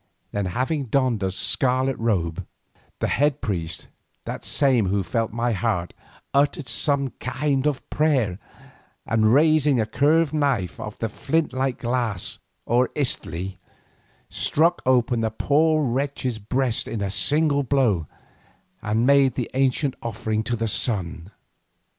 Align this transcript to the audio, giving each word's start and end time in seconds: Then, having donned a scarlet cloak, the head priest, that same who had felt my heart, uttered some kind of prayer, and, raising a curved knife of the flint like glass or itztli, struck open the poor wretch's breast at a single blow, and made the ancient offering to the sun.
Then, 0.31 0.47
having 0.47 0.85
donned 0.85 1.21
a 1.21 1.31
scarlet 1.31 1.97
cloak, 1.97 2.37
the 2.97 3.07
head 3.07 3.39
priest, 3.39 3.87
that 4.25 4.43
same 4.43 4.87
who 4.87 4.97
had 4.97 5.05
felt 5.05 5.31
my 5.31 5.51
heart, 5.51 5.93
uttered 6.33 6.67
some 6.67 7.11
kind 7.19 7.67
of 7.67 7.87
prayer, 7.91 8.39
and, 9.05 9.31
raising 9.31 9.79
a 9.79 9.85
curved 9.85 10.33
knife 10.33 10.79
of 10.79 10.97
the 10.97 11.07
flint 11.07 11.53
like 11.53 11.77
glass 11.83 12.39
or 12.65 12.87
itztli, 12.95 13.57
struck 14.27 14.81
open 14.87 15.21
the 15.21 15.29
poor 15.29 15.85
wretch's 15.85 16.39
breast 16.39 16.87
at 16.87 16.99
a 17.03 17.11
single 17.11 17.61
blow, 17.61 18.07
and 18.81 19.05
made 19.05 19.35
the 19.35 19.51
ancient 19.53 19.93
offering 20.01 20.41
to 20.45 20.55
the 20.55 20.67
sun. 20.67 21.29